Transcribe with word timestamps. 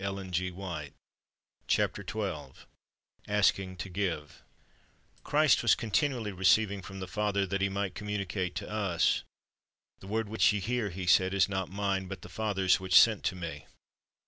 ASKING 0.03 0.31
TO 0.31 0.49
GIVB 0.51 0.85
X' 1.67 1.79
m 1.79 1.89
mf^' 2.05 2.55
Asking 3.27 3.77
to 3.77 3.87
Give 3.87 4.41
/^^HRIST 5.25 5.61
was 5.61 5.75
continually 5.75 6.31
receiving 6.31 6.81
from 6.81 6.99
the 6.99 7.07
Father 7.07 7.45
that 7.45 7.61
He 7.61 7.69
might 7.69 7.93
communicate 7.93 8.55
to 8.55 8.67
us. 8.67 9.21
"The 9.99 10.07
word 10.07 10.27
which 10.27 10.51
ye 10.53 10.59
hear," 10.59 10.89
He 10.89 11.05
said, 11.05 11.35
"is 11.35 11.47
not 11.47 11.69
Mine, 11.69 12.07
but 12.07 12.23
the 12.23 12.29
Father's 12.29 12.79
which 12.79 12.99
sent 12.99 13.31
Me." 13.31 13.67